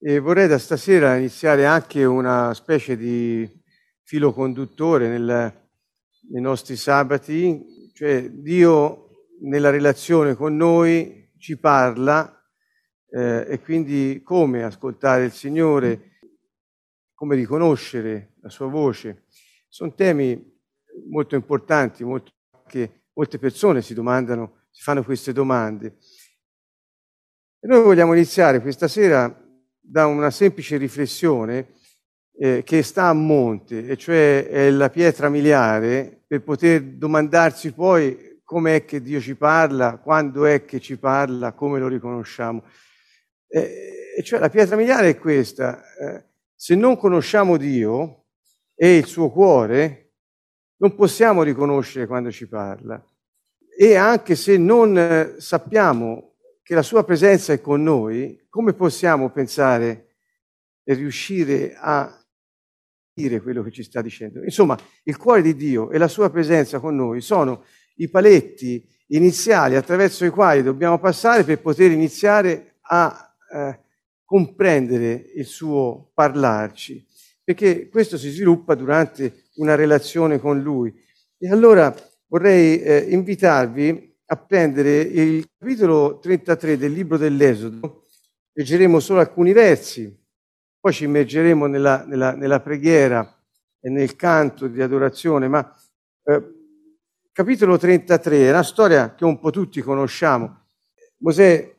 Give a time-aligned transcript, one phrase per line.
[0.00, 3.50] E vorrei da stasera iniziare anche una specie di
[4.04, 5.70] filo conduttore nel,
[6.30, 12.32] nei nostri sabati, cioè Dio nella relazione con noi ci parla
[13.10, 16.20] eh, e quindi come ascoltare il Signore,
[17.12, 19.24] come riconoscere la sua voce.
[19.66, 20.60] Sono temi
[21.10, 22.30] molto importanti, molto,
[22.68, 25.96] che molte persone si domandano, si fanno queste domande.
[27.58, 29.46] E noi vogliamo iniziare questa sera
[29.90, 31.68] da una semplice riflessione
[32.38, 38.40] eh, che sta a monte, e cioè è la pietra miliare, per poter domandarsi poi
[38.44, 42.64] come è che Dio ci parla, quando è che ci parla, come lo riconosciamo.
[43.48, 46.24] Eh, e cioè la pietra miliare è questa, eh,
[46.54, 48.26] se non conosciamo Dio
[48.74, 50.12] e il suo cuore,
[50.76, 53.02] non possiamo riconoscere quando ci parla.
[53.76, 56.27] E anche se non eh, sappiamo
[56.68, 60.16] che la sua presenza è con noi, come possiamo pensare
[60.84, 62.14] e riuscire a
[63.10, 64.44] dire quello che ci sta dicendo?
[64.44, 69.76] Insomma, il cuore di Dio e la sua presenza con noi sono i paletti iniziali
[69.76, 73.80] attraverso i quali dobbiamo passare per poter iniziare a eh,
[74.22, 77.02] comprendere il suo parlarci,
[77.44, 80.94] perché questo si sviluppa durante una relazione con Lui.
[81.38, 81.94] E allora
[82.26, 88.06] vorrei eh, invitarvi a prendere il capitolo 33 del libro dell'Esodo,
[88.52, 90.14] leggeremo solo alcuni versi,
[90.78, 93.42] poi ci immergeremo nella, nella, nella preghiera
[93.80, 95.74] e nel canto di adorazione, ma
[96.24, 96.54] eh,
[97.32, 100.66] capitolo 33 è una storia che un po' tutti conosciamo.
[101.18, 101.76] Mosè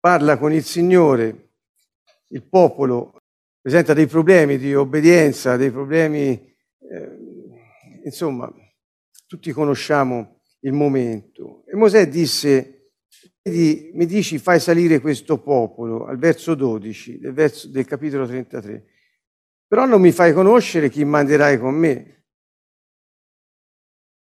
[0.00, 1.50] parla con il Signore,
[2.28, 3.16] il popolo
[3.60, 8.52] presenta dei problemi di obbedienza, dei problemi, eh, insomma,
[9.26, 11.59] tutti conosciamo il momento.
[11.72, 12.94] E Mosè disse,
[13.44, 18.86] mi dici fai salire questo popolo, al verso 12 del, verso, del capitolo 33,
[19.68, 22.24] però non mi fai conoscere chi manderai con me.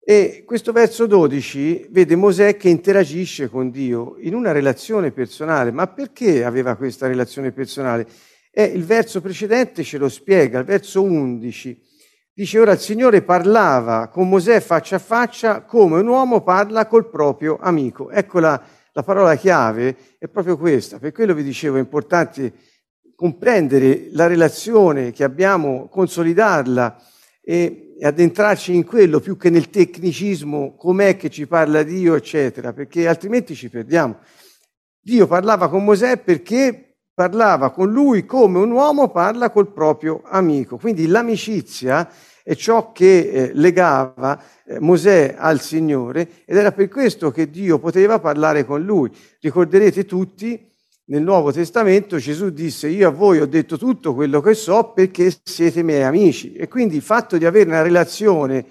[0.03, 5.71] E questo verso 12 vede Mosè che interagisce con Dio in una relazione personale.
[5.71, 8.07] Ma perché aveva questa relazione personale?
[8.51, 11.81] E il verso precedente ce lo spiega, il verso 11.
[12.37, 17.09] Dice ora il Signore parlava con Mosè faccia a faccia come un uomo parla col
[17.09, 18.11] proprio amico.
[18.11, 18.61] Ecco la,
[18.91, 20.99] la parola chiave è proprio questa.
[20.99, 22.53] Per quello vi dicevo è importante
[23.15, 27.01] comprendere la relazione che abbiamo, consolidarla
[27.41, 33.07] e, addentrarci in quello più che nel tecnicismo, com'è che ci parla Dio, eccetera, perché
[33.07, 34.19] altrimenti ci perdiamo.
[35.01, 36.86] Dio parlava con Mosè perché
[37.17, 40.77] parlava con lui come un uomo parla col proprio amico.
[40.77, 42.07] Quindi l'amicizia
[42.43, 47.79] è ciò che eh, legava eh, Mosè al Signore ed era per questo che Dio
[47.79, 49.09] poteva parlare con lui.
[49.41, 50.71] Ricorderete tutti,
[51.05, 55.33] nel Nuovo Testamento Gesù disse io a voi ho detto tutto quello che so perché
[55.41, 58.63] siete miei amici e quindi il fatto di avere una relazione,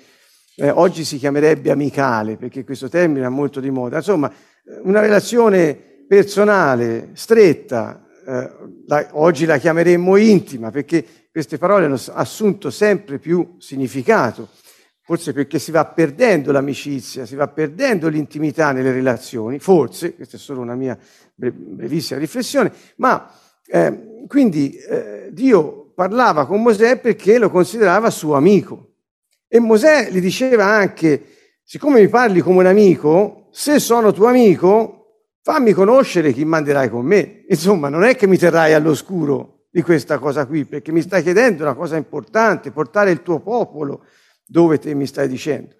[0.54, 4.32] eh, oggi si chiamerebbe amicale perché questo termine è molto di moda, insomma
[4.84, 5.76] una relazione
[6.06, 8.50] personale, stretta, eh,
[8.86, 14.48] la, oggi la chiameremmo intima perché queste parole hanno assunto sempre più significato,
[15.02, 20.40] forse perché si va perdendo l'amicizia, si va perdendo l'intimità nelle relazioni, forse, questa è
[20.40, 20.98] solo una mia
[21.34, 23.30] brevissima riflessione, ma
[23.64, 28.94] eh, quindi eh, Dio parlava con Mosè perché lo considerava suo amico.
[29.46, 31.22] E Mosè gli diceva anche,
[31.62, 35.05] siccome mi parli come un amico, se sono tuo amico,
[35.46, 37.44] fammi conoscere chi manderai con me.
[37.46, 41.62] Insomma, non è che mi terrai all'oscuro di questa cosa qui, perché mi stai chiedendo
[41.62, 44.06] una cosa importante, portare il tuo popolo
[44.44, 45.76] dove te mi stai dicendo.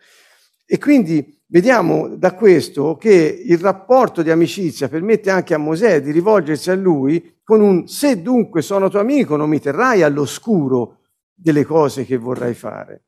[0.65, 6.13] E quindi vediamo da questo che il rapporto di amicizia permette anche a Mosè di
[6.13, 11.01] rivolgersi a lui con un se dunque sono tuo amico non mi terrai all'oscuro
[11.35, 13.07] delle cose che vorrai fare.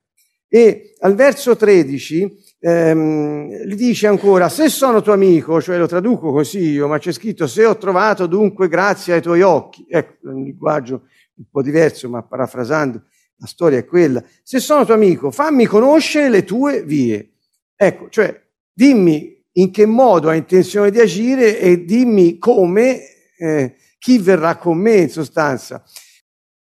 [0.49, 6.33] E al verso 13 ehm, gli dice ancora, se sono tuo amico, cioè lo traduco
[6.33, 10.43] così io, ma c'è scritto, se ho trovato dunque grazie ai tuoi occhi, ecco, un
[10.43, 11.03] linguaggio
[11.35, 13.03] un po' diverso, ma parafrasando,
[13.37, 17.35] la storia è quella, se sono tuo amico, fammi conoscere le tue vie.
[17.77, 18.41] Ecco, cioè,
[18.73, 23.01] dimmi in che modo hai intenzione di agire e dimmi come,
[23.39, 25.83] eh, chi verrà con me in sostanza.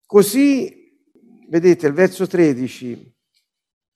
[0.05, 0.93] Così,
[1.49, 3.16] vedete, il verso 13,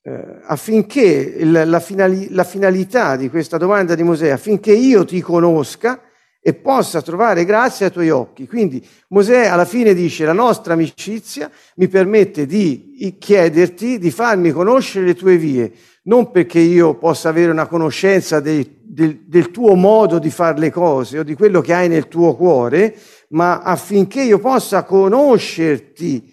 [0.03, 5.21] eh, affinché il, la, finali, la finalità di questa domanda di Mosè, affinché io ti
[5.21, 6.01] conosca
[6.43, 8.47] e possa trovare grazia ai tuoi occhi.
[8.47, 15.07] Quindi Mosè alla fine dice la nostra amicizia mi permette di chiederti di farmi conoscere
[15.07, 15.71] le tue vie,
[16.05, 20.71] non perché io possa avere una conoscenza dei, del, del tuo modo di fare le
[20.71, 22.97] cose o di quello che hai nel tuo cuore,
[23.31, 26.30] ma affinché io possa conoscerti.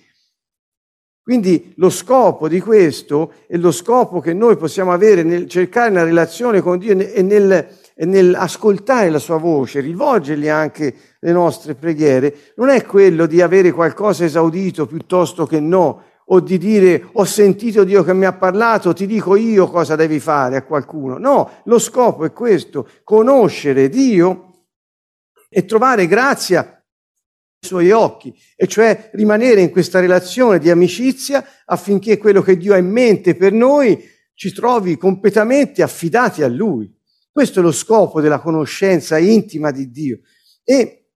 [1.28, 6.06] Quindi lo scopo di questo e lo scopo che noi possiamo avere nel cercare una
[6.06, 12.54] relazione con Dio e nel, e nell'ascoltare la sua voce, rivolgergli anche le nostre preghiere,
[12.56, 17.84] non è quello di avere qualcosa esaudito piuttosto che no, o di dire ho sentito
[17.84, 21.18] Dio che mi ha parlato, ti dico io cosa devi fare a qualcuno.
[21.18, 24.62] No, lo scopo è questo, conoscere Dio
[25.50, 26.77] e trovare grazia
[27.60, 32.78] suoi occhi, e cioè rimanere in questa relazione di amicizia affinché quello che Dio ha
[32.78, 34.02] in mente per noi
[34.34, 36.94] ci trovi completamente affidati a Lui.
[37.32, 40.20] Questo è lo scopo della conoscenza intima di Dio.
[40.64, 41.10] E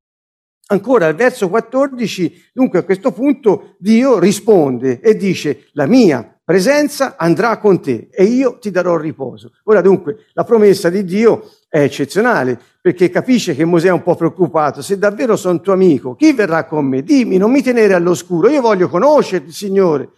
[0.67, 7.15] ancora al verso 14, dunque a questo punto Dio risponde e dice la mia presenza
[7.17, 9.53] andrà con te e io ti darò riposo.
[9.63, 14.15] Ora dunque la promessa di Dio è eccezionale perché capisce che Mosè è un po'
[14.15, 14.81] preoccupato.
[14.81, 17.03] Se davvero sono tuo amico, chi verrà con me?
[17.03, 18.49] Dimmi, non mi tenere all'oscuro.
[18.49, 20.09] Io voglio conoscerti, Signore.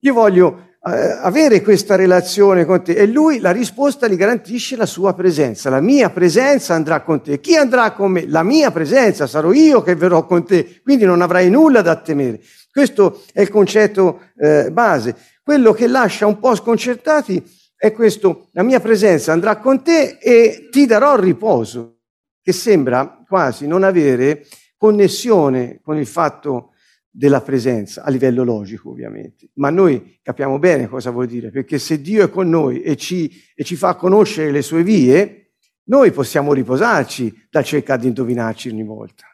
[0.00, 2.92] Io voglio eh, avere questa relazione con te.
[2.92, 5.70] E lui la risposta gli garantisce la sua presenza.
[5.70, 7.40] La mia presenza andrà con te.
[7.40, 8.28] Chi andrà con me?
[8.28, 10.82] La mia presenza, sarò io che verrò con te.
[10.82, 12.40] Quindi non avrai nulla da temere.
[12.70, 15.16] Questo è il concetto eh, base.
[15.42, 17.42] Quello che lascia un po' sconcertati
[17.76, 22.00] è questo, la mia presenza andrà con te e ti darò riposo,
[22.42, 24.46] che sembra quasi non avere
[24.76, 26.72] connessione con il fatto
[27.10, 32.00] della presenza, a livello logico ovviamente, ma noi capiamo bene cosa vuol dire, perché se
[32.00, 35.52] Dio è con noi e ci, e ci fa conoscere le sue vie,
[35.84, 39.24] noi possiamo riposarci dal cercare di indovinarci ogni volta.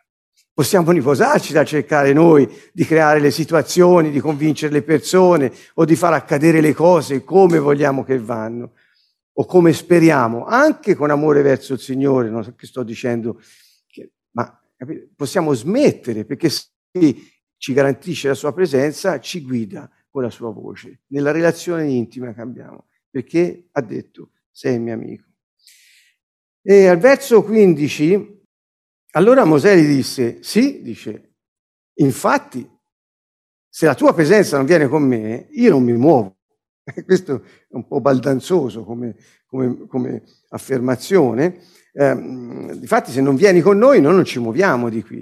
[0.57, 5.95] Possiamo riposarci dal cercare noi di creare le situazioni, di convincere le persone o di
[5.95, 8.73] far accadere le cose come vogliamo che vanno
[9.35, 13.39] o come speriamo, anche con amore verso il Signore, non so che sto dicendo,
[13.87, 14.59] che, ma
[15.15, 16.65] possiamo smettere perché se
[17.59, 22.41] ci garantisce la sua presenza, ci guida con la sua voce, nella relazione intima che
[22.41, 25.27] abbiamo, perché ha detto, sei mio amico.
[26.63, 28.36] E al verso 15,
[29.17, 31.37] allora Mosè gli disse, sì, dice,
[31.95, 32.69] infatti,
[33.67, 36.37] se la tua presenza non viene con me, io non mi muovo.
[37.05, 39.17] Questo è un po' baldanzoso come,
[39.47, 41.63] come, come affermazione.
[41.95, 45.21] Eh, difatti, se non vieni con noi, noi non ci muoviamo di qui.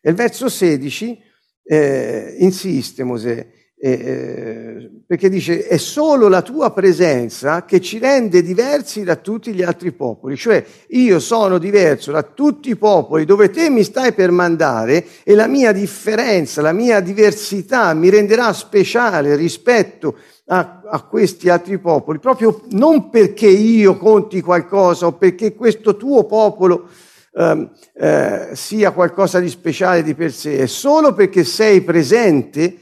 [0.00, 1.22] E il verso 16
[1.64, 3.46] eh, insiste Mosè,
[3.86, 9.52] eh, eh, perché dice è solo la tua presenza che ci rende diversi da tutti
[9.52, 14.14] gli altri popoli, cioè io sono diverso da tutti i popoli dove te mi stai
[14.14, 20.16] per mandare e la mia differenza, la mia diversità mi renderà speciale rispetto
[20.46, 26.24] a, a questi altri popoli, proprio non perché io conti qualcosa o perché questo tuo
[26.24, 26.88] popolo
[27.36, 32.76] Ehm, eh, sia qualcosa di speciale di per sé, è solo perché sei presente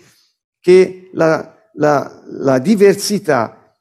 [0.63, 3.77] che la, la, la diversità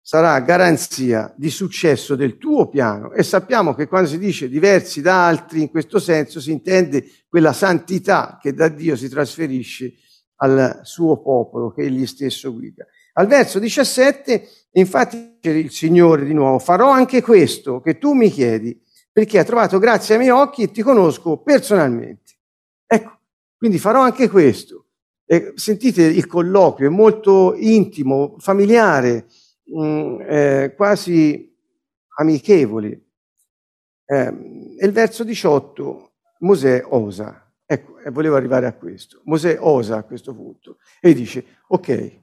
[0.00, 5.26] sarà garanzia di successo del tuo piano e sappiamo che quando si dice diversi da
[5.26, 9.94] altri in questo senso si intende quella santità che da Dio si trasferisce
[10.36, 12.86] al suo popolo che egli stesso guida.
[13.14, 18.80] Al verso 17 infatti il Signore di nuovo farò anche questo che tu mi chiedi
[19.12, 22.38] perché ha trovato grazia ai miei occhi e ti conosco personalmente.
[22.86, 23.18] Ecco,
[23.56, 24.89] quindi farò anche questo.
[25.32, 29.26] Eh, sentite il colloquio, è molto intimo, familiare,
[29.62, 31.56] mh, mm, eh, quasi
[32.16, 33.00] amichevole.
[34.06, 37.48] Eh, il verso 18, Mosè osa.
[37.64, 39.20] Ecco, e volevo arrivare a questo.
[39.26, 42.20] Mosè osa a questo punto e dice, ok,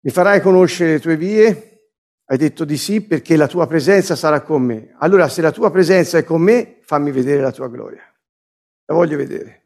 [0.00, 1.92] mi farai conoscere le tue vie,
[2.26, 4.94] hai detto di sì perché la tua presenza sarà con me.
[4.98, 8.02] Allora se la tua presenza è con me, fammi vedere la tua gloria.
[8.84, 9.65] La voglio vedere.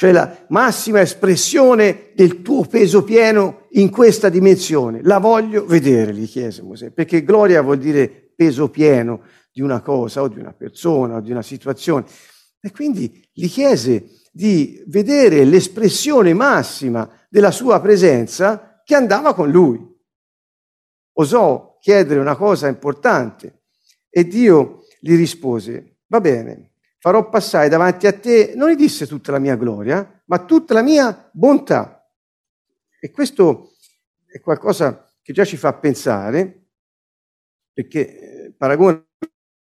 [0.00, 5.02] Cioè la massima espressione del tuo peso pieno in questa dimensione.
[5.02, 10.22] La voglio vedere, gli chiese Mosè, perché gloria vuol dire peso pieno di una cosa
[10.22, 12.06] o di una persona o di una situazione.
[12.62, 19.78] E quindi gli chiese di vedere l'espressione massima della sua presenza che andava con lui.
[21.18, 23.64] Osò chiedere una cosa importante
[24.08, 26.69] e Dio gli rispose, va bene,
[27.00, 30.82] farò passare davanti a te, non gli disse tutta la mia gloria, ma tutta la
[30.82, 32.06] mia bontà.
[33.00, 33.72] E questo
[34.26, 36.66] è qualcosa che già ci fa pensare,
[37.72, 39.02] perché eh, paragona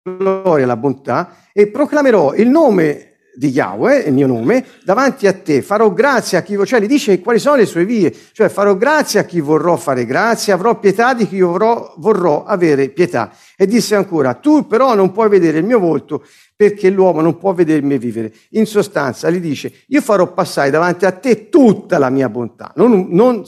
[0.05, 5.33] la gloria alla bontà, e proclamerò il nome di Yahweh, il mio nome, davanti a
[5.33, 8.77] te, farò grazia a chi, cioè gli dice quali sono le sue vie, cioè farò
[8.77, 13.33] grazia a chi vorrò fare grazia, avrò pietà di chi vorrò, vorrò avere pietà.
[13.57, 16.25] E disse ancora, tu però non puoi vedere il mio volto
[16.57, 18.33] perché l'uomo non può vedermi vivere.
[18.51, 23.09] In sostanza gli dice, io farò passare davanti a te tutta la mia bontà, non,
[23.11, 23.43] non,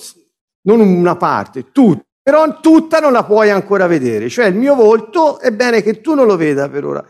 [0.62, 2.04] non una parte, tutta.
[2.26, 6.14] Però tutta non la puoi ancora vedere, cioè il mio volto è bene che tu
[6.14, 7.06] non lo veda per ora.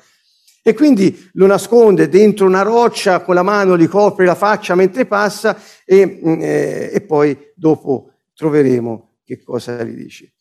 [0.67, 5.07] E quindi lo nasconde dentro una roccia, con la mano gli copre la faccia mentre
[5.07, 10.33] passa e, mm, eh, e poi dopo troveremo che cosa gli dice.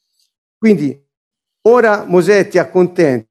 [0.58, 1.00] Quindi
[1.68, 3.28] ora Mosè ti accontenta,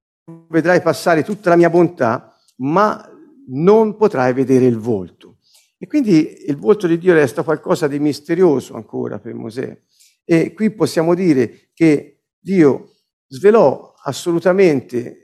[0.49, 3.05] vedrai passare tutta la mia bontà, ma
[3.49, 5.39] non potrai vedere il volto.
[5.77, 9.77] E quindi il volto di Dio resta qualcosa di misterioso ancora per Mosè.
[10.25, 12.93] E qui possiamo dire che Dio
[13.27, 15.24] svelò assolutamente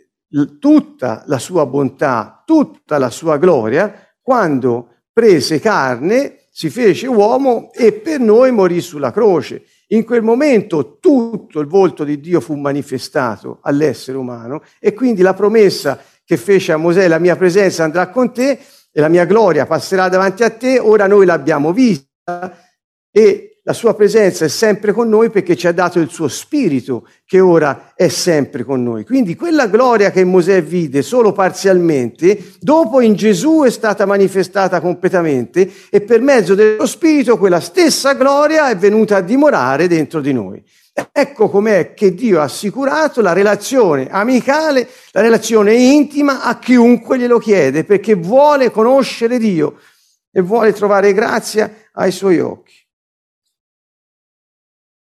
[0.58, 7.92] tutta la sua bontà, tutta la sua gloria, quando prese carne, si fece uomo e
[7.92, 9.64] per noi morì sulla croce.
[9.88, 15.34] In quel momento tutto il volto di Dio fu manifestato all'essere umano e quindi la
[15.34, 18.58] promessa che fece a Mosè, la mia presenza andrà con te
[18.92, 22.56] e la mia gloria passerà davanti a te, ora noi l'abbiamo vista
[23.10, 27.06] e la sua presenza è sempre con noi perché ci ha dato il suo spirito
[27.26, 29.04] che ora è sempre con noi.
[29.04, 35.70] Quindi quella gloria che Mosè vide solo parzialmente, dopo in Gesù è stata manifestata completamente
[35.90, 40.62] e per mezzo dello spirito quella stessa gloria è venuta a dimorare dentro di noi.
[41.12, 47.38] Ecco com'è che Dio ha assicurato la relazione amicale, la relazione intima a chiunque glielo
[47.38, 49.76] chiede, perché vuole conoscere Dio
[50.32, 52.79] e vuole trovare grazia ai suoi occhi.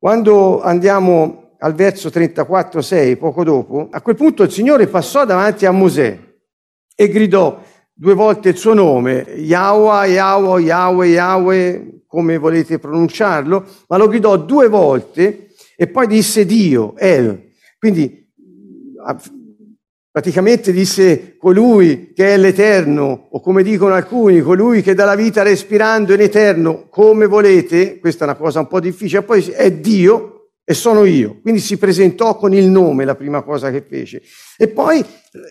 [0.00, 5.72] Quando andiamo al verso 34,6, poco dopo, a quel punto il Signore passò davanti a
[5.72, 6.18] Mosè
[6.96, 13.98] e gridò due volte il suo nome, Yahweh, Yahweh, Yahweh, Yahweh, come volete pronunciarlo, ma
[13.98, 17.50] lo gridò due volte e poi disse Dio, El.
[17.78, 18.26] Quindi
[20.10, 25.42] praticamente disse colui che è l'Eterno, o come dicono alcuni, colui che dà la vita
[25.42, 30.54] respirando in eterno, come volete, questa è una cosa un po' difficile, poi è Dio
[30.64, 31.40] e sono io.
[31.40, 34.22] Quindi si presentò con il nome, la prima cosa che fece.
[34.56, 35.04] E poi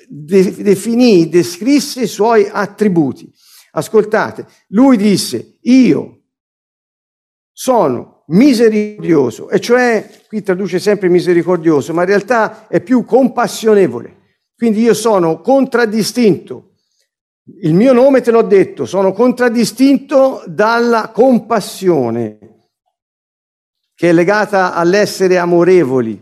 [0.08, 3.32] de- definì, descrisse i suoi attributi.
[3.72, 6.24] Ascoltate, lui disse, io
[7.52, 14.19] sono misericordioso, e cioè, qui traduce sempre misericordioso, ma in realtà è più compassionevole
[14.60, 16.72] quindi io sono contraddistinto.
[17.62, 22.38] Il mio nome te l'ho detto, sono contraddistinto dalla compassione,
[23.96, 26.22] che è legata all'essere amorevoli.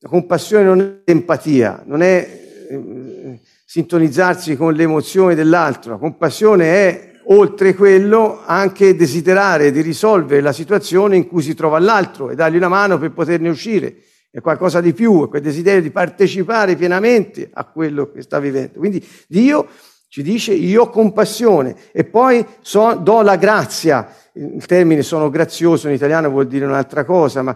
[0.00, 5.92] La compassione non è empatia, non è eh, sintonizzarsi con le emozioni dell'altro.
[5.92, 11.78] La compassione è, oltre quello, anche desiderare di risolvere la situazione in cui si trova
[11.78, 14.02] l'altro e dargli una mano per poterne uscire
[14.32, 18.78] è qualcosa di più, è quel desiderio di partecipare pienamente a quello che sta vivendo.
[18.78, 19.68] Quindi Dio
[20.08, 24.10] ci dice io ho compassione e poi so, do la grazia.
[24.32, 27.54] Il termine sono grazioso in italiano vuol dire un'altra cosa, ma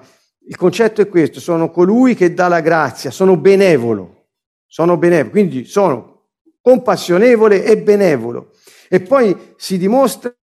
[0.49, 4.27] il concetto è questo, sono colui che dà la grazia, sono benevolo,
[4.67, 6.25] sono benevolo, quindi sono
[6.61, 8.51] compassionevole e benevolo.
[8.91, 10.35] E poi si dimostra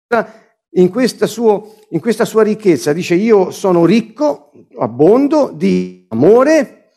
[0.74, 2.94] in questa, suo, in questa sua ricchezza.
[2.94, 6.92] Dice io sono ricco, abbondo di amore,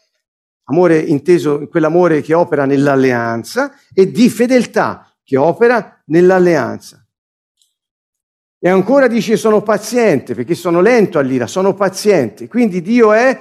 [0.65, 7.01] amore inteso in quell'amore che opera nell'alleanza, e di fedeltà che opera nell'alleanza.
[8.59, 12.49] E ancora dice sono paziente, perché sono lento all'ira, sono paziente.
[12.49, 13.39] Quindi Dio è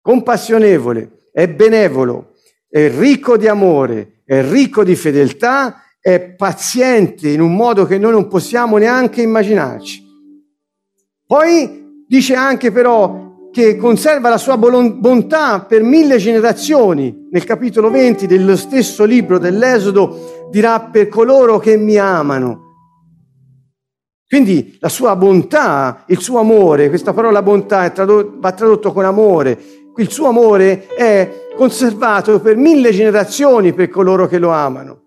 [0.00, 2.34] compassionevole, è benevolo,
[2.68, 8.10] è ricco di amore, è ricco di fedeltà è paziente in un modo che noi
[8.10, 10.04] non possiamo neanche immaginarci.
[11.24, 17.28] Poi dice anche però che conserva la sua bontà per mille generazioni.
[17.30, 22.70] Nel capitolo 20 dello stesso libro dell'Esodo dirà per coloro che mi amano.
[24.26, 29.58] Quindi la sua bontà, il suo amore, questa parola bontà tradotto, va tradotto con amore,
[29.94, 35.01] il suo amore è conservato per mille generazioni per coloro che lo amano.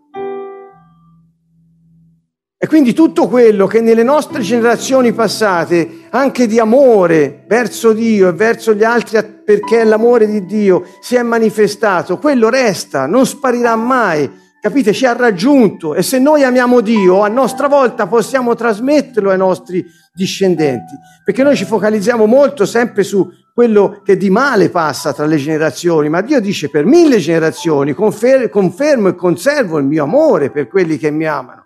[2.66, 8.32] E quindi tutto quello che nelle nostre generazioni passate, anche di amore verso Dio e
[8.32, 14.28] verso gli altri, perché l'amore di Dio si è manifestato, quello resta, non sparirà mai.
[14.60, 14.94] Capite?
[14.94, 19.86] Ci ha raggiunto e se noi amiamo Dio, a nostra volta possiamo trasmetterlo ai nostri
[20.12, 25.38] discendenti, perché noi ci focalizziamo molto sempre su quello che di male passa tra le
[25.38, 30.98] generazioni, ma Dio dice per mille generazioni confermo e conservo il mio amore per quelli
[30.98, 31.65] che mi amano.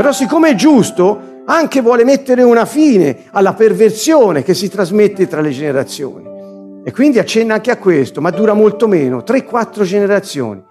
[0.00, 5.42] Però siccome è giusto, anche vuole mettere una fine alla perversione che si trasmette tra
[5.42, 6.82] le generazioni.
[6.82, 10.64] E quindi accenna anche a questo, ma dura molto meno, 3-4 generazioni.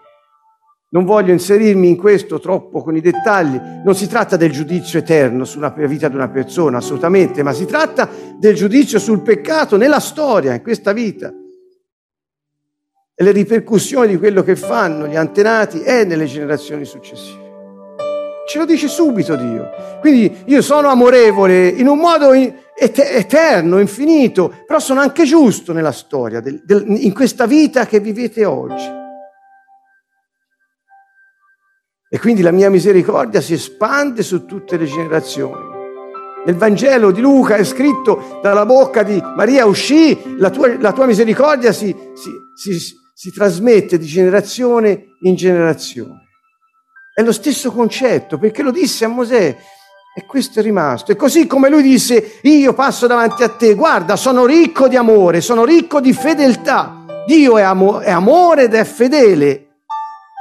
[0.90, 5.46] Non voglio inserirmi in questo troppo con i dettagli, non si tratta del giudizio eterno
[5.46, 10.56] sulla vita di una persona, assolutamente, ma si tratta del giudizio sul peccato nella storia,
[10.56, 11.32] in questa vita.
[13.14, 17.39] E le ripercussioni di quello che fanno gli antenati e nelle generazioni successive.
[18.50, 19.70] Ce lo dice subito Dio.
[20.00, 26.42] Quindi io sono amorevole in un modo eterno, infinito, però sono anche giusto nella storia,
[26.44, 28.90] in questa vita che vivete oggi.
[32.10, 35.68] E quindi la mia misericordia si espande su tutte le generazioni.
[36.44, 41.06] Nel Vangelo di Luca è scritto dalla bocca di Maria uscì, la tua, la tua
[41.06, 46.29] misericordia si, si, si, si trasmette di generazione in generazione.
[47.20, 49.58] È lo stesso concetto, perché lo disse a Mosè
[50.16, 51.12] e questo è rimasto.
[51.12, 55.42] E così come lui disse, io passo davanti a te, guarda, sono ricco di amore,
[55.42, 57.04] sono ricco di fedeltà.
[57.28, 59.82] Dio è, amo- è amore ed è fedele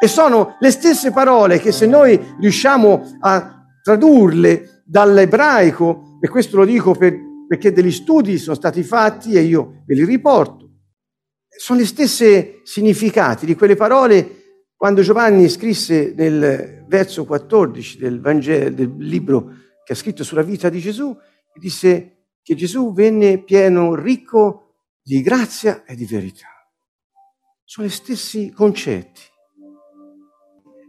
[0.00, 6.64] e sono le stesse parole che se noi riusciamo a tradurle dall'ebraico, e questo lo
[6.64, 7.12] dico per,
[7.48, 10.68] perché degli studi sono stati fatti e io ve li riporto,
[11.58, 14.37] sono gli stessi significati di quelle parole
[14.78, 19.52] quando Giovanni scrisse nel verso 14 del, Vangelo, del libro
[19.84, 21.18] che ha scritto sulla vita di Gesù,
[21.58, 26.46] disse che Gesù venne pieno, ricco di grazia e di verità.
[27.64, 29.22] Sono gli stessi concetti.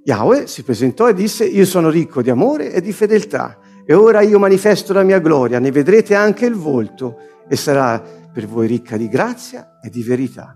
[0.04, 4.22] Yahweh si presentò e disse, io sono ricco di amore e di fedeltà e ora
[4.22, 7.18] io manifesto la mia gloria, ne vedrete anche il volto
[7.50, 10.56] e sarà per voi ricca di grazia e di verità.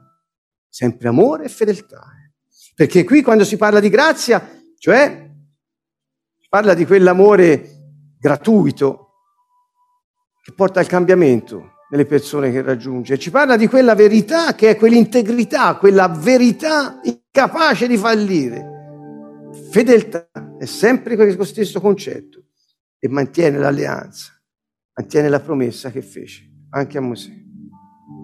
[0.70, 2.22] Sempre amore e fedeltà.
[2.76, 5.30] Perché qui quando si parla di grazia, cioè
[6.40, 7.70] si parla di quell'amore
[8.20, 9.10] gratuito
[10.42, 14.76] che porta al cambiamento nelle persone che raggiunge, ci parla di quella verità che è
[14.76, 18.72] quell'integrità, quella verità incapace di fallire.
[19.70, 20.28] Fedeltà
[20.58, 22.46] è sempre questo stesso concetto
[22.98, 24.32] e mantiene l'alleanza,
[24.96, 27.32] mantiene la promessa che fece anche a Mosè.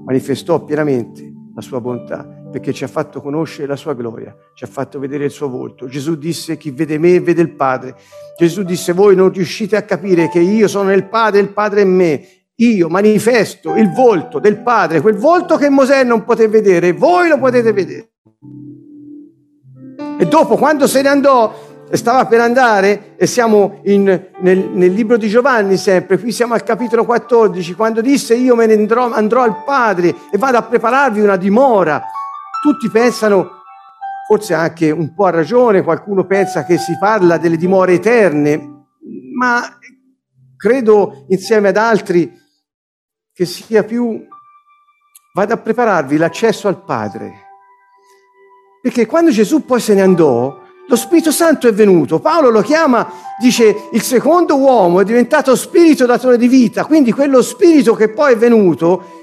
[0.05, 4.67] Manifestò pienamente la sua bontà perché ci ha fatto conoscere la sua gloria, ci ha
[4.67, 5.87] fatto vedere il suo volto.
[5.87, 7.95] Gesù disse chi vede me vede il Padre.
[8.37, 11.81] Gesù disse voi non riuscite a capire che io sono nel Padre e il Padre
[11.81, 12.27] è in me.
[12.55, 17.37] Io manifesto il volto del Padre, quel volto che Mosè non poté vedere, voi lo
[17.37, 18.09] potete vedere.
[20.17, 21.53] E dopo, quando se ne andò,
[21.91, 26.63] stava per andare, e siamo in, nel, nel, libro di Giovanni sempre, qui siamo al
[26.63, 31.21] capitolo 14, quando disse io me ne andrò, andrò al Padre e vado a prepararvi
[31.21, 32.03] una dimora.
[32.61, 33.63] Tutti pensano,
[34.27, 38.85] forse anche un po' a ragione, qualcuno pensa che si parla delle dimore eterne,
[39.37, 39.61] ma
[40.55, 42.31] credo insieme ad altri
[43.33, 44.25] che sia più
[45.33, 47.47] vado a prepararvi l'accesso al Padre
[48.81, 52.19] perché quando Gesù poi se ne andò, lo Spirito Santo è venuto.
[52.19, 57.41] Paolo lo chiama, dice, il secondo uomo è diventato spirito datore di vita, quindi quello
[57.41, 59.18] spirito che poi è venuto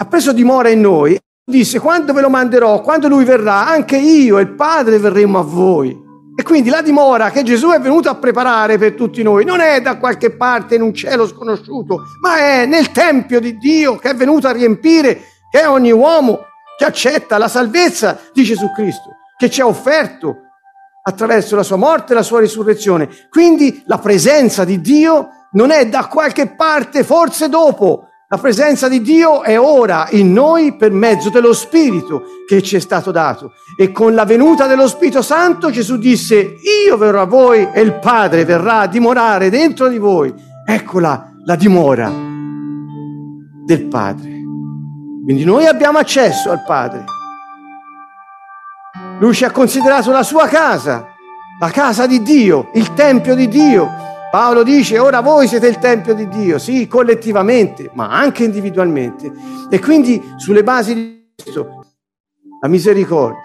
[0.00, 1.18] ha preso dimora in noi.
[1.44, 5.42] Disse, quando ve lo manderò, quando lui verrà, anche io e il Padre verremo a
[5.42, 6.08] voi.
[6.34, 9.82] E quindi la dimora che Gesù è venuto a preparare per tutti noi non è
[9.82, 14.14] da qualche parte in un cielo sconosciuto, ma è nel Tempio di Dio che è
[14.14, 16.46] venuto a riempire, che è ogni uomo
[16.78, 20.36] che accetta la salvezza di Gesù Cristo, che ci ha offerto
[21.02, 23.08] attraverso la sua morte e la sua risurrezione.
[23.28, 28.06] Quindi la presenza di Dio non è da qualche parte, forse dopo.
[28.32, 32.78] La presenza di Dio è ora in noi per mezzo dello Spirito che ci è
[32.78, 33.54] stato dato.
[33.76, 36.36] E con la venuta dello Spirito Santo Gesù disse,
[36.86, 40.32] io verrò a voi e il Padre verrà a dimorare dentro di voi.
[40.64, 42.08] Eccola la dimora
[43.64, 44.30] del Padre.
[45.24, 47.04] Quindi noi abbiamo accesso al Padre.
[49.18, 51.04] Lui ci ha considerato la sua casa,
[51.58, 53.90] la casa di Dio, il Tempio di Dio.
[54.30, 59.32] Paolo dice, ora voi siete il Tempio di Dio, sì, collettivamente, ma anche individualmente.
[59.68, 61.84] E quindi sulle basi di questo,
[62.60, 63.42] la misericordia,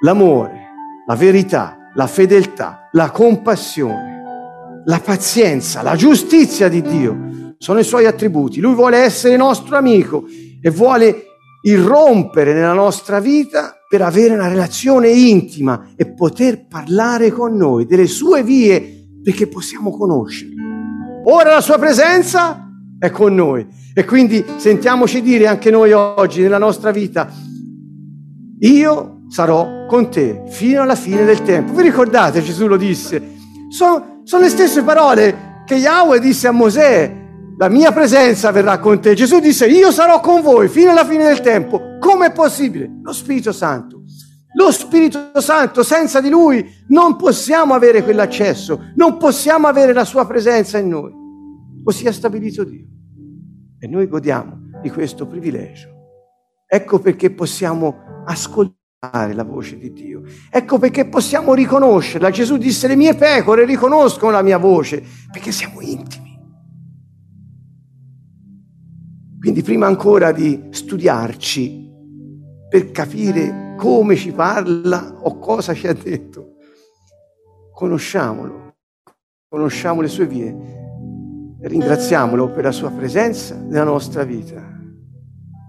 [0.00, 0.72] l'amore,
[1.06, 8.06] la verità, la fedeltà, la compassione, la pazienza, la giustizia di Dio sono i suoi
[8.06, 8.58] attributi.
[8.58, 10.24] Lui vuole essere nostro amico
[10.60, 11.26] e vuole
[11.62, 18.08] irrompere nella nostra vita per avere una relazione intima e poter parlare con noi delle
[18.08, 18.93] sue vie
[19.24, 20.62] perché possiamo conoscerlo.
[21.24, 26.58] Ora la sua presenza è con noi e quindi sentiamoci dire anche noi oggi nella
[26.58, 27.32] nostra vita,
[28.60, 31.72] io sarò con te fino alla fine del tempo.
[31.72, 33.32] Vi ricordate, Gesù lo disse?
[33.70, 37.22] Sono, sono le stesse parole che Yahweh disse a Mosè,
[37.56, 39.14] la mia presenza verrà con te.
[39.14, 41.96] Gesù disse, io sarò con voi fino alla fine del tempo.
[41.98, 42.90] Come è possibile?
[43.02, 44.03] Lo Spirito Santo.
[44.56, 50.26] Lo Spirito Santo, senza di Lui non possiamo avere quell'accesso, non possiamo avere la Sua
[50.26, 51.12] presenza in noi.
[51.82, 52.86] Così ha stabilito Dio.
[53.78, 55.88] E noi godiamo di questo privilegio.
[56.66, 60.22] Ecco perché possiamo ascoltare la voce di Dio.
[60.50, 62.30] Ecco perché possiamo riconoscerla.
[62.30, 66.32] Gesù disse, le mie pecore riconoscono la mia voce, perché siamo intimi.
[69.38, 71.90] Quindi prima ancora di studiarci
[72.70, 76.56] per capire come ci parla o cosa ci ha detto,
[77.72, 78.74] conosciamolo,
[79.48, 80.82] conosciamo le sue vie
[81.64, 84.62] ringraziamolo per la sua presenza nella nostra vita.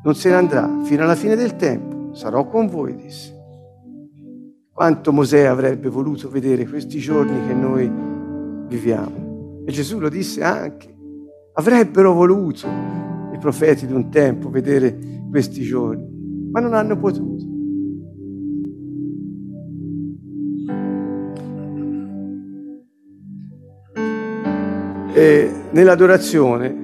[0.04, 3.34] Non se ne andrà fino alla fine del tempo, sarò con voi, disse.
[4.72, 7.90] Quanto Mosè avrebbe voluto vedere questi giorni che noi
[8.68, 9.64] viviamo.
[9.66, 10.94] E Gesù lo disse anche,
[11.54, 12.68] avrebbero voluto
[13.34, 17.55] i profeti di un tempo vedere questi giorni, ma non hanno potuto.
[25.18, 26.76] E nell'adorazione,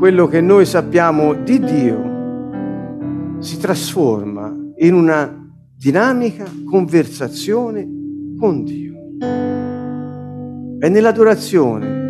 [0.00, 5.32] quello che noi sappiamo di Dio si trasforma in una
[5.76, 7.88] dinamica conversazione
[8.36, 8.94] con Dio.
[10.80, 12.00] È nell'adorazione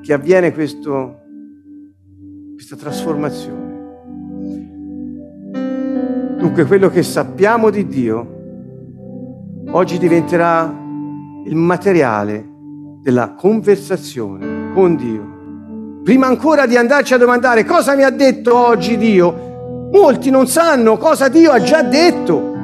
[0.00, 1.18] che avviene questo,
[2.54, 3.68] questa trasformazione.
[6.38, 8.38] Dunque quello che sappiamo di Dio
[9.72, 10.79] oggi diventerà
[11.44, 12.46] il materiale
[13.02, 16.02] della conversazione con Dio.
[16.02, 20.96] Prima ancora di andarci a domandare cosa mi ha detto oggi Dio, molti non sanno
[20.96, 22.54] cosa Dio ha già detto.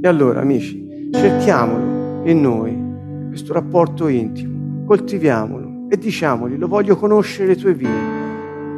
[0.00, 2.82] E allora, amici, cerchiamolo in noi
[3.28, 7.88] questo rapporto intimo, coltiviamolo e diciamogli, lo voglio conoscere le tue vie,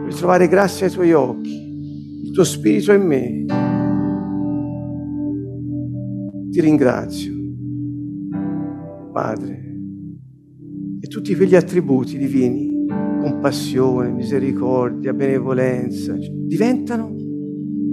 [0.03, 3.54] voglio trovare grazia ai tuoi occhi, il tuo spirito in me.
[6.55, 7.33] Ti ringrazio,
[9.11, 9.77] Padre,
[11.01, 12.87] e tutti quegli attributi divini,
[13.21, 17.13] compassione, misericordia, benevolenza, diventano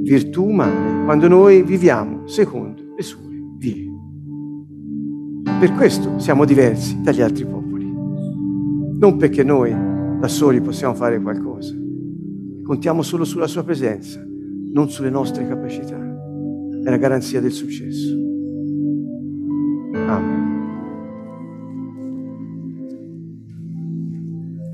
[0.03, 3.89] virtù umane quando noi viviamo secondo le sue vie.
[5.59, 7.91] Per questo siamo diversi dagli altri popoli.
[7.91, 9.71] Non perché noi
[10.19, 11.73] da soli possiamo fare qualcosa.
[12.61, 14.23] Contiamo solo sulla sua presenza,
[14.71, 15.97] non sulle nostre capacità.
[15.97, 18.20] È la garanzia del successo.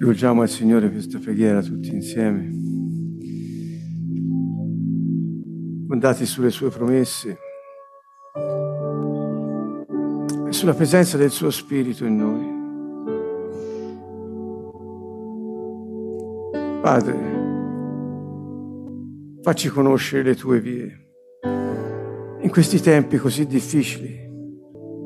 [0.08, 2.50] Rivolgiamo al Signore questa preghiera tutti insieme.
[5.86, 7.38] Fondati sulle sue promesse
[10.48, 12.56] sulla presenza del suo Spirito in noi.
[16.80, 17.20] Padre,
[19.42, 21.10] facci conoscere le tue vie.
[22.44, 24.18] In questi tempi così difficili,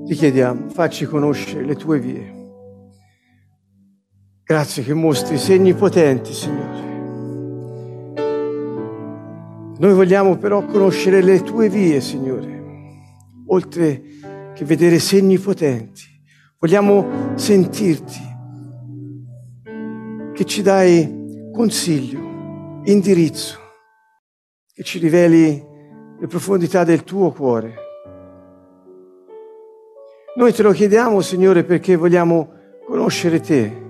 [0.06, 2.41] ti chiediamo, facci conoscere le tue vie.
[4.52, 6.80] Grazie che mostri segni potenti, Signore.
[9.78, 12.62] Noi vogliamo però conoscere le tue vie, Signore,
[13.48, 14.04] oltre
[14.54, 16.04] che vedere segni potenti.
[16.60, 18.20] Vogliamo sentirti,
[20.34, 22.20] che ci dai consiglio,
[22.84, 23.58] indirizzo,
[24.74, 25.66] che ci riveli
[26.20, 27.76] le profondità del tuo cuore.
[30.36, 32.52] Noi te lo chiediamo, Signore, perché vogliamo
[32.86, 33.81] conoscere te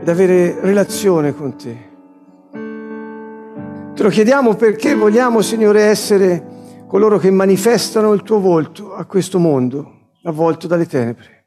[0.00, 1.86] ed avere relazione con te.
[3.94, 6.56] Te lo chiediamo perché vogliamo, Signore, essere
[6.86, 11.46] coloro che manifestano il tuo volto a questo mondo avvolto dalle tenebre.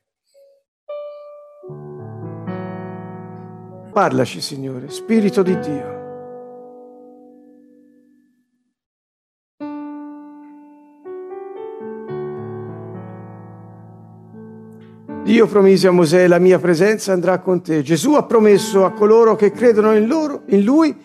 [3.92, 6.01] Parlaci, Signore, Spirito di Dio.
[15.24, 17.84] Dio promise a Mosè la mia presenza andrà con te.
[17.84, 20.96] Gesù ha promesso a coloro che credono in, loro, in lui,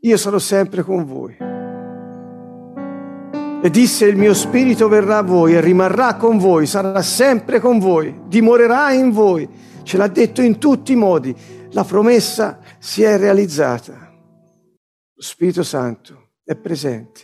[0.00, 1.36] io sarò sempre con voi.
[3.64, 7.78] E disse il mio spirito verrà a voi e rimarrà con voi, sarà sempre con
[7.78, 9.48] voi, dimorerà in voi.
[9.82, 11.36] Ce l'ha detto in tutti i modi.
[11.72, 14.12] La promessa si è realizzata.
[15.14, 17.20] Lo Spirito Santo è presente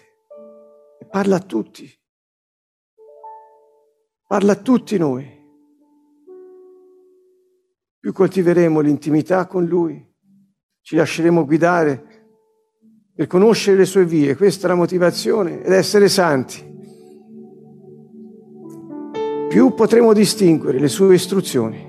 [1.01, 1.91] e parla a tutti.
[4.27, 5.38] Parla a tutti noi.
[8.01, 10.05] Più coltiveremo l'intimità con Lui,
[10.83, 12.05] ci lasceremo guidare
[13.15, 16.67] per conoscere le sue vie, questa è la motivazione, ed essere santi.
[19.49, 21.88] Più potremo distinguere le sue istruzioni.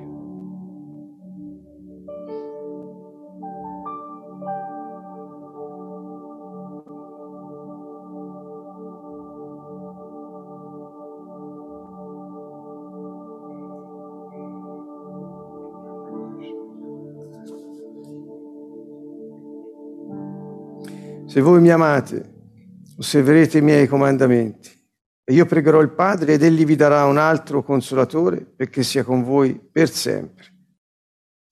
[21.30, 22.28] Se voi mi amate,
[22.98, 24.72] osserverete i miei comandamenti.
[25.24, 29.22] E io pregherò il Padre ed egli vi darà un altro consolatore perché sia con
[29.22, 30.46] voi per sempre.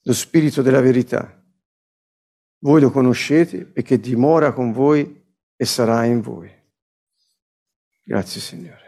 [0.01, 1.31] Lo Spirito della verità.
[2.61, 5.23] Voi lo conoscete perché dimora con voi
[5.55, 6.51] e sarà in voi.
[8.03, 8.86] Grazie Signore.